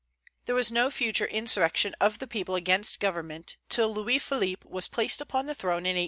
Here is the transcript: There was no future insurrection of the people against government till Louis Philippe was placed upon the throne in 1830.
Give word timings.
There 0.45 0.55
was 0.55 0.71
no 0.71 0.89
future 0.89 1.27
insurrection 1.27 1.93
of 2.01 2.17
the 2.17 2.25
people 2.25 2.55
against 2.55 2.99
government 2.99 3.57
till 3.69 3.93
Louis 3.93 4.17
Philippe 4.17 4.67
was 4.67 4.87
placed 4.87 5.21
upon 5.21 5.45
the 5.45 5.53
throne 5.53 5.85
in 5.85 5.93
1830. 5.93 5.99